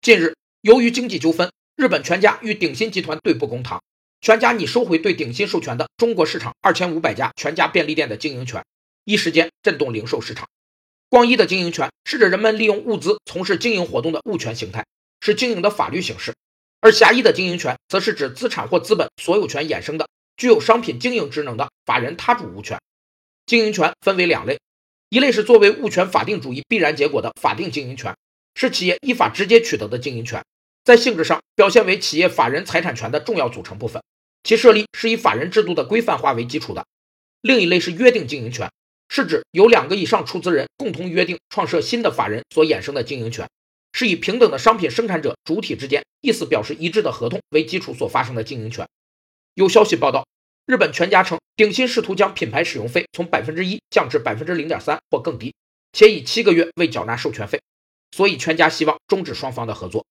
[0.00, 3.82] 近日，由于经济纠纷，日本全家与鼎新集团对簿公堂，
[4.20, 8.64] 全家拟收回对鼎新授权的中国市场二千五百家全家便利店的经营权，
[9.04, 10.48] 一时间震动零售市场。
[11.10, 14.86] 广义的经营权是指人们利用物资从事经营活动的物权形态，
[15.20, 16.32] 是经营的法律形式；
[16.80, 22.78] 而狭义的经营权则是指资产或资本所有权衍生的具有商品经营职能的法人他主物权。
[23.46, 24.60] 经营权分为两类，
[25.08, 28.14] 一类是作为物权法定主义必然结果的法定经营权，
[28.60, 30.44] 是企业依法直接取得的经营权，
[30.82, 34.02] 在性质上表现为企业法人财产权的重要组成部分，
[34.42, 36.82] 其设立是以法人制度的规范化为基础的；
[37.40, 38.68] 另一类是约定经营权。
[39.08, 43.48] 是指由两个以上出资人共同约定创设新的法人所衍生的经营权，
[43.92, 48.84] 是以平等的商品生产者主体之间意思表示一致的合同为基础所发生的经营权。
[49.54, 50.26] 有消息报道，
[50.66, 55.54] 日本全家称鼎新试图将品牌使用费从百分之一降至百分之零点三或更低，
[55.92, 57.60] 且以七个月未缴纳授权费，
[58.10, 60.08] 所以全家希望终止双方的合作。